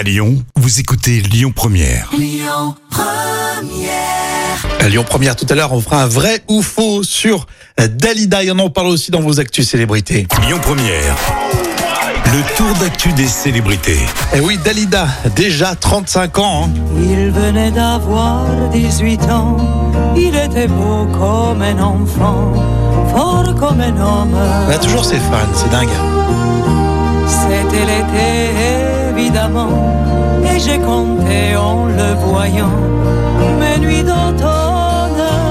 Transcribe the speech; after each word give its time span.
À 0.00 0.02
Lyon, 0.02 0.42
vous 0.56 0.80
écoutez 0.80 1.20
Lyon 1.20 1.52
Première. 1.54 2.08
À 4.80 4.88
Lyon 4.88 5.04
Première, 5.06 5.36
tout 5.36 5.44
à 5.50 5.54
l'heure, 5.54 5.74
on 5.74 5.80
fera 5.82 6.04
un 6.04 6.06
vrai 6.06 6.42
ou 6.48 6.62
faux 6.62 7.02
sur 7.02 7.46
Dalida. 7.76 8.42
Et 8.42 8.50
on 8.50 8.58
en 8.60 8.70
parle 8.70 8.86
aussi 8.86 9.10
dans 9.10 9.20
vos 9.20 9.40
actus 9.40 9.68
célébrités. 9.68 10.26
Lyon 10.46 10.58
Première. 10.62 11.14
Le 12.32 12.56
tour 12.56 12.74
d'actu 12.80 13.12
des 13.12 13.26
célébrités. 13.26 13.98
Et 14.34 14.40
oui, 14.40 14.58
Dalida, 14.64 15.06
déjà 15.36 15.74
35 15.74 16.38
ans. 16.38 16.64
hein. 16.64 16.70
Il 16.98 17.30
venait 17.30 17.70
d'avoir 17.70 18.46
18 18.72 19.22
ans, 19.24 19.58
il 20.16 20.34
était 20.34 20.66
beau 20.68 21.04
comme 21.12 21.60
un 21.60 21.78
enfant, 21.78 22.54
fort 23.14 23.54
comme 23.54 23.82
un 23.82 24.00
homme. 24.00 24.34
Elle 24.66 24.76
a 24.76 24.78
toujours 24.78 25.04
ses 25.04 25.18
fans, 25.18 25.36
c'est 25.54 25.70
dingue. 25.70 25.90
C'était 27.26 27.84
l'été, 27.84 28.50
évidemment, 29.10 30.40
et 30.44 30.58
j'ai 30.58 30.78
compté 30.78 31.56
en 31.56 31.86
le 31.86 32.14
voyant, 32.14 32.70
mes 33.58 33.78
nuits 33.78 34.02
d'automne. 34.02 34.90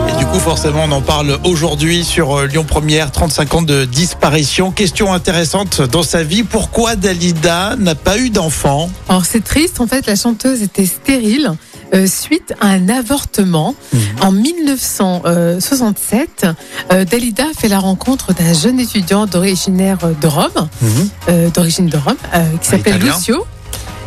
Et 0.10 0.18
du 0.18 0.26
coup, 0.26 0.40
forcément, 0.40 0.86
on 0.86 0.92
en 0.92 1.02
parle 1.02 1.38
aujourd'hui 1.44 2.04
sur 2.04 2.40
euh, 2.40 2.46
Lyon 2.46 2.64
Première, 2.64 3.12
35 3.12 3.54
ans 3.56 3.62
de 3.62 3.86
disparition. 3.86 4.72
Question 4.72 5.14
intéressante 5.14 5.82
dans 5.82 6.04
sa 6.04 6.24
vie, 6.24 6.44
pourquoi 6.44 6.96
Dalida 6.96 7.76
n'a 7.78 7.96
pas 7.96 8.18
eu 8.18 8.30
d'enfant? 8.30 8.90
Alors 9.08 9.26
c'est 9.26 9.44
triste, 9.44 9.80
en 9.82 9.88
fait, 9.88 10.06
la 10.06 10.16
chanteuse 10.16 10.62
était 10.62 10.86
stérile 10.86 11.52
euh, 11.94 12.08
suite 12.08 12.54
à 12.62 12.68
un 12.68 12.88
avortement. 12.90 13.76
En 14.22 14.32
1967, 14.32 16.46
euh, 16.92 17.06
Dalida 17.06 17.46
fait 17.58 17.68
la 17.68 17.80
rencontre 17.80 18.34
d'un 18.34 18.54
jeune 18.54 18.80
étudiant 18.80 19.26
d'originaire 19.26 19.98
de 20.22 20.28
Rome, 20.28 20.70
euh, 21.30 21.50
d'origine 21.50 21.88
de 21.88 21.98
Rome, 21.98 22.16
qui 22.62 22.68
s'appelle. 22.68 23.00
Lucio. 23.00 23.46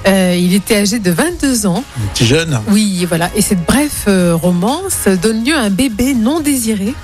Euh, 0.07 0.37
il 0.39 0.55
était 0.55 0.77
âgé 0.77 0.99
de 0.99 1.11
22 1.11 1.67
ans. 1.67 1.85
Un 1.97 2.07
petit 2.13 2.27
jeune 2.27 2.61
Oui, 2.69 3.05
voilà. 3.09 3.31
Et 3.37 3.43
cette 3.43 3.65
bref 3.65 4.05
euh, 4.09 4.35
romance 4.35 5.07
donne 5.23 5.45
lieu 5.45 5.55
à 5.55 5.61
un 5.61 5.71
bébé 5.71 6.15
non 6.15 6.41
désiré. 6.41 6.95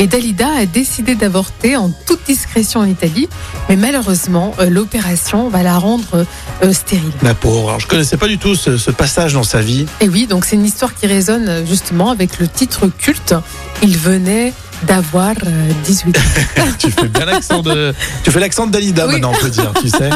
Et 0.00 0.06
Dalida 0.06 0.48
a 0.56 0.64
décidé 0.64 1.16
d'avorter 1.16 1.76
en 1.76 1.90
toute 1.90 2.24
discrétion 2.24 2.80
en 2.80 2.84
Italie. 2.84 3.28
Mais 3.68 3.74
malheureusement, 3.74 4.54
euh, 4.60 4.70
l'opération 4.70 5.48
va 5.48 5.64
la 5.64 5.76
rendre 5.76 6.24
euh, 6.62 6.72
stérile. 6.72 7.10
La 7.22 7.34
pauvre. 7.34 7.68
Alors, 7.68 7.80
je 7.80 7.88
connaissais 7.88 8.16
pas 8.16 8.28
du 8.28 8.38
tout 8.38 8.54
ce, 8.54 8.76
ce 8.76 8.92
passage 8.92 9.34
dans 9.34 9.42
sa 9.42 9.60
vie. 9.60 9.86
Et 10.00 10.08
oui, 10.08 10.28
donc 10.28 10.44
c'est 10.44 10.54
une 10.54 10.64
histoire 10.64 10.94
qui 10.94 11.08
résonne 11.08 11.48
euh, 11.48 11.66
justement 11.66 12.10
avec 12.10 12.38
le 12.38 12.46
titre 12.46 12.86
culte. 12.86 13.34
Il 13.82 13.98
venait 13.98 14.52
d'avoir 14.84 15.34
euh, 15.46 15.70
18 15.84 16.16
ans. 16.16 16.20
tu 16.78 16.90
fais 16.90 17.08
bien 17.08 17.24
l'accent 17.26 17.62
de. 17.62 17.94
Tu 18.24 18.30
fais 18.30 18.40
l'accent 18.40 18.66
de 18.66 18.72
Dalida 18.72 19.06
Oui. 19.06 19.14
maintenant, 19.14 19.32
on 19.36 19.40
peut 19.42 19.50
dire, 19.50 19.72
tu 19.80 19.88
sais. 19.88 20.10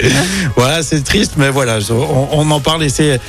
voilà, 0.56 0.82
c'est 0.82 1.02
triste, 1.02 1.32
mais 1.36 1.50
voilà, 1.50 1.78
on, 1.90 2.28
on 2.32 2.50
en 2.50 2.60
parle 2.60 2.84
et 2.84 2.88
c'est 2.88 3.20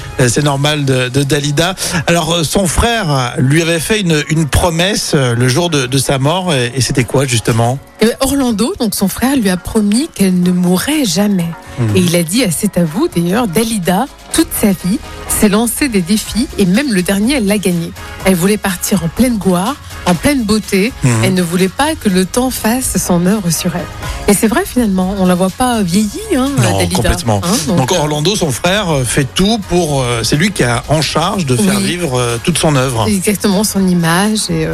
normal 0.44 0.86
de, 0.86 1.10
de 1.10 1.24
Dalida. 1.24 1.76
Alors, 2.08 2.34
euh, 2.34 2.44
son 2.44 2.68
frère 2.68 3.34
lui 3.38 3.62
avait 3.62 3.80
fait 3.80 4.02
une, 4.02 4.24
une 4.30 4.48
promesse 4.48 5.12
euh, 5.16 5.36
le 5.36 5.48
jour 5.48 5.70
de, 5.70 5.86
de 5.86 5.98
sa 5.98 6.18
mort, 6.18 6.54
et, 6.54 6.72
et 6.76 6.82
c'était 6.82 7.04
quoi 7.04 7.26
justement? 7.26 7.80
Et 8.02 8.10
Orlando, 8.20 8.74
donc 8.80 8.94
son 8.96 9.08
frère, 9.08 9.36
lui 9.36 9.50
a 9.50 9.58
promis 9.58 10.10
qu'elle 10.14 10.40
ne 10.42 10.52
mourrait 10.52 11.06
jamais. 11.06 11.46
Et 11.94 12.00
il 12.00 12.16
a 12.16 12.24
dit, 12.24 12.42
ah, 12.46 12.52
c'est 12.58 12.78
à 12.78 12.86
vous 12.86 13.10
d'ailleurs, 13.14 13.48
Dalida, 13.48 14.06
toute 14.34 14.48
sa 14.62 14.68
vie, 14.68 15.00
s'est 15.28 15.50
lancée 15.50 15.90
des 15.90 16.02
défis 16.02 16.48
et 16.58 16.66
même 16.66 16.94
le 16.94 17.02
dernier, 17.02 17.36
elle 17.36 17.48
l'a 17.48 17.58
gagné. 17.58 17.92
Elle 18.24 18.36
voulait 18.36 18.58
partir 18.58 19.04
en 19.04 19.10
pleine 19.10 19.38
gloire, 19.38 19.76
en 20.06 20.14
pleine 20.16 20.44
beauté. 20.44 20.94
Mhm. 21.04 21.12
Elle 21.24 21.34
ne 21.34 21.42
voulait 21.42 21.70
pas 21.70 21.96
que 21.96 22.10
le 22.10 22.26
temps 22.26 22.50
fasse 22.52 22.98
son 22.98 23.26
œuvre 23.26 23.50
sur 23.50 23.76
elle. 23.76 23.86
Et 24.28 24.34
c'est 24.34 24.48
vrai 24.48 24.64
finalement, 24.66 25.16
on 25.20 25.26
la 25.26 25.36
voit 25.36 25.50
pas 25.50 25.82
vieillie, 25.82 26.10
hein, 26.38 26.50
Non, 26.58 26.78
Dalida. 26.78 26.96
complètement. 26.96 27.42
Hein, 27.44 27.56
donc, 27.68 27.78
Donc 27.78 27.92
Orlando, 27.92 28.36
son 28.36 28.52
frère, 28.52 28.90
euh, 28.90 29.04
fait 29.04 29.28
tout 29.36 29.60
pour. 29.70 30.02
euh, 30.02 30.22
C'est 30.24 30.36
lui 30.36 30.52
qui 30.52 30.64
a 30.64 30.84
en 30.90 31.02
charge 31.02 31.46
de 31.46 31.56
faire 31.56 31.76
Oui. 31.78 31.84
vivre 31.84 32.20
euh, 32.20 32.38
toute 32.44 32.58
son 32.58 32.76
œuvre. 32.76 33.08
exactement 33.08 33.64
son 33.64 33.88
image 33.88 34.50
et 34.50 34.68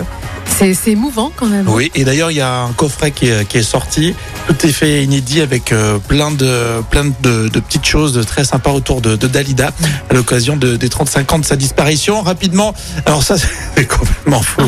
c'est 0.57 0.91
émouvant 0.91 1.31
quand 1.35 1.47
même. 1.47 1.67
Oui, 1.67 1.91
et 1.95 2.03
d'ailleurs, 2.03 2.31
il 2.31 2.38
y 2.38 2.41
a 2.41 2.62
un 2.63 2.72
coffret 2.73 3.12
qui 3.12 3.28
est, 3.28 3.45
qui 3.47 3.57
est 3.57 3.63
sorti. 3.63 4.13
Tout 4.47 4.66
est 4.66 4.72
fait 4.72 5.03
inédit 5.03 5.41
avec 5.41 5.72
euh, 5.72 5.97
plein 6.00 6.31
de 6.31 6.81
plein 6.89 7.06
de, 7.06 7.47
de 7.50 7.59
petites 7.59 7.85
choses 7.85 8.23
très 8.25 8.44
sympas 8.44 8.72
autour 8.72 9.01
de, 9.01 9.16
de 9.16 9.28
Dalida 9.28 9.72
à 10.09 10.13
l'occasion 10.13 10.57
de- 10.57 10.75
des 10.78 10.90
35 10.90 11.34
ans 11.34 11.40
de 11.40 11.45
sa 11.45 11.56
disparition. 11.56 12.22
Rapidement, 12.22 12.73
alors 13.06 13.23
ça, 13.23 13.35
c'est 13.75 13.88
complètement 13.88 14.41
faux. 14.41 14.61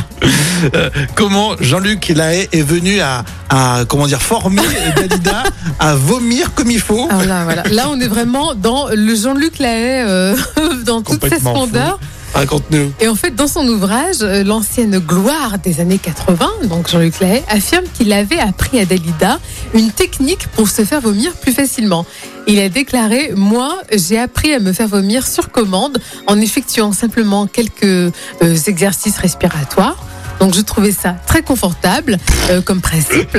Euh, 0.75 0.89
comment 1.15 1.51
Jean-Luc 1.59 2.09
Lahaye 2.15 2.47
est 2.51 2.61
venu 2.61 2.99
à, 3.01 3.23
à 3.49 3.83
comment 3.87 4.07
dire 4.07 4.21
former 4.21 4.61
Dalida 4.95 5.43
à 5.79 5.95
vomir 5.95 6.53
comme 6.55 6.71
il 6.71 6.79
faut? 6.79 7.07
Alors 7.09 7.25
là, 7.25 7.43
voilà. 7.43 7.63
là, 7.69 7.87
on 7.89 7.99
est 7.99 8.07
vraiment 8.07 8.55
dans 8.55 8.87
le 8.93 9.15
Jean-Luc 9.15 9.59
Lahaye 9.59 10.03
euh, 10.07 10.35
dans 10.85 11.01
toute 11.01 11.27
sa 11.27 11.37
splendeur. 11.37 11.99
Et 12.99 13.07
en 13.07 13.15
fait, 13.15 13.35
dans 13.35 13.47
son 13.47 13.67
ouvrage, 13.67 14.17
euh, 14.21 14.43
l'ancienne 14.43 14.97
gloire 14.99 15.59
des 15.59 15.79
années 15.79 15.99
80, 15.99 16.49
donc 16.63 16.89
Jean-Luc 16.89 17.19
Lahaye, 17.19 17.43
affirme 17.47 17.85
qu'il 17.93 18.11
avait 18.11 18.39
appris 18.39 18.79
à 18.79 18.85
Dalida 18.85 19.39
une 19.73 19.91
technique 19.91 20.47
pour 20.47 20.67
se 20.67 20.83
faire 20.83 20.99
vomir 20.99 21.33
plus 21.33 21.51
facilement. 21.51 22.05
Il 22.47 22.59
a 22.59 22.69
déclaré 22.69 23.31
Moi, 23.35 23.77
j'ai 23.91 24.17
appris 24.17 24.53
à 24.53 24.59
me 24.59 24.73
faire 24.73 24.87
vomir 24.87 25.27
sur 25.27 25.51
commande 25.51 25.99
en 26.27 26.39
effectuant 26.39 26.91
simplement 26.91 27.45
quelques 27.45 27.83
euh, 27.83 28.11
exercices 28.67 29.17
respiratoires. 29.17 29.97
Donc 30.43 30.55
je 30.55 30.59
trouvais 30.59 30.91
ça 30.91 31.15
très 31.25 31.41
confortable 31.41 32.17
euh, 32.49 32.59
comme 32.61 32.81
principe 32.81 33.37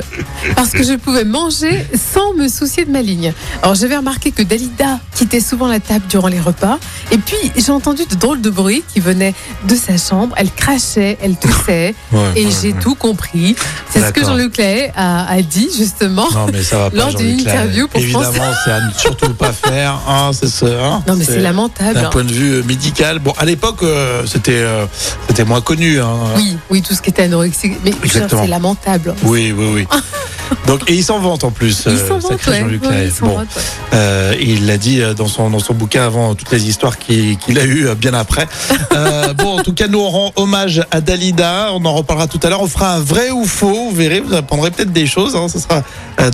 parce 0.56 0.70
que 0.70 0.82
je 0.82 0.94
pouvais 0.94 1.26
manger 1.26 1.86
sans 1.94 2.32
me 2.32 2.48
soucier 2.48 2.86
de 2.86 2.90
ma 2.90 3.02
ligne. 3.02 3.34
Alors 3.62 3.74
j'avais 3.74 3.98
remarqué 3.98 4.30
que 4.30 4.42
Dalida 4.42 5.00
quittait 5.14 5.40
souvent 5.40 5.66
la 5.68 5.80
table 5.80 6.06
durant 6.08 6.28
les 6.28 6.40
repas 6.40 6.78
et 7.12 7.18
puis 7.18 7.36
j'ai 7.58 7.72
entendu 7.72 8.06
de 8.06 8.14
drôles 8.14 8.40
de 8.40 8.48
bruits 8.48 8.82
qui 8.90 9.00
venaient 9.00 9.34
de 9.68 9.74
sa 9.74 9.98
chambre. 9.98 10.34
Elle 10.38 10.50
crachait, 10.50 11.18
elle 11.20 11.36
toussait 11.36 11.94
Ouais, 12.12 12.20
et 12.36 12.46
ouais, 12.46 12.52
j'ai 12.62 12.72
ouais. 12.72 12.80
tout 12.80 12.94
compris. 12.94 13.54
C'est 13.90 14.00
ce 14.00 14.10
que. 14.10 14.22
Jean-Luc 14.22 14.56
Lahaye 14.56 14.90
a, 14.96 15.30
a 15.30 15.42
dit 15.42 15.68
justement. 15.76 16.26
Non, 16.32 16.46
mais 16.50 16.62
ça 16.62 16.78
va 16.78 16.90
pas. 16.90 16.96
Lors 17.04 17.12
d'une 17.12 17.38
interview 17.38 17.86
pour 17.86 18.00
Évidemment, 18.00 18.32
c'est 18.64 18.70
à 18.70 18.80
ne 18.80 18.92
surtout 18.94 19.34
pas 19.34 19.52
faire. 19.52 19.98
Hein, 20.08 20.30
c'est 20.32 20.48
ça. 20.48 20.66
hein. 20.66 21.02
Non 21.06 21.16
mais 21.16 21.24
c'est 21.24 21.40
lamentable. 21.40 21.94
D'un 21.94 22.06
hein. 22.06 22.10
point 22.10 22.24
de 22.24 22.32
vue 22.32 22.52
euh, 22.54 22.62
médical, 22.62 23.18
bon, 23.18 23.34
à 23.36 23.44
l'époque, 23.44 23.82
euh, 23.82 24.22
c'était 24.24 24.62
euh, 24.62 24.86
c'était 25.28 25.44
moins 25.44 25.60
connu. 25.60 26.00
Hein. 26.00 26.08
Oui, 26.36 26.56
oui, 26.70 26.80
tout 26.82 26.93
ce 26.94 27.02
qui 27.02 27.10
était 27.10 27.22
anorexie. 27.22 27.72
Mais 27.84 27.92
c'est 28.06 28.46
lamentable. 28.46 29.14
Oui, 29.24 29.52
oui, 29.56 29.66
oui. 29.74 29.86
Donc, 30.66 30.88
et 30.90 30.94
il 30.94 31.02
s'en 31.02 31.18
vante 31.18 31.42
en 31.44 31.50
plus. 31.50 31.84
Il 31.86 31.92
euh, 31.92 32.08
s'en 32.08 32.18
vante, 32.18 32.32
sacré 32.32 32.50
ouais. 32.52 32.60
Jean-Luc 32.60 32.82
Ouais, 32.84 32.90
Lahaye. 32.90 33.06
il 33.06 33.12
s'en 33.12 33.26
Bon, 33.26 33.38
vante, 33.38 33.48
ouais. 33.56 33.62
euh, 33.94 34.34
il 34.40 34.66
l'a 34.66 34.76
dit 34.76 35.00
euh, 35.00 35.14
dans 35.14 35.26
son 35.26 35.48
dans 35.50 35.58
son 35.58 35.74
bouquin 35.74 36.04
avant 36.04 36.34
toutes 36.34 36.50
les 36.52 36.68
histoires 36.68 36.98
qu'il 36.98 37.58
a 37.58 37.64
eues 37.64 37.88
bien 37.96 38.14
après. 38.14 38.46
Euh, 38.94 39.32
bon, 39.34 39.58
en 39.58 39.62
tout 39.62 39.72
cas, 39.74 39.88
nous 39.88 39.98
on 39.98 40.08
rend 40.08 40.32
hommage 40.36 40.84
à 40.92 41.00
Dalida. 41.00 41.70
On 41.72 41.84
en 41.84 41.94
reparlera 41.94 42.28
tout 42.28 42.38
à 42.44 42.48
l'heure. 42.48 42.62
On 42.62 42.68
fera 42.68 42.94
un 42.94 43.00
vrai 43.00 43.30
ou 43.30 43.44
faux. 43.44 43.88
Vous 43.90 43.94
verrez, 43.96 44.20
vous 44.20 44.32
apprendrez 44.34 44.70
peut-être 44.70 44.92
des 44.92 45.06
choses. 45.06 45.34
Hein. 45.34 45.48
Ce 45.48 45.58
sera 45.58 45.82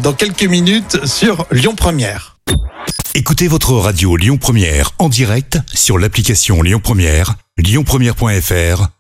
dans 0.02 0.12
quelques 0.12 0.44
minutes 0.44 1.06
sur 1.06 1.46
Lyon 1.50 1.74
Première. 1.74 2.36
Écoutez 3.14 3.48
votre 3.48 3.72
radio 3.72 4.16
Lyon 4.16 4.36
Première 4.36 4.90
en 4.98 5.08
direct 5.08 5.58
sur 5.72 5.98
l'application 5.98 6.62
Lyon 6.62 6.80
Première, 6.82 7.34
lyonpremière.fr 7.56 8.88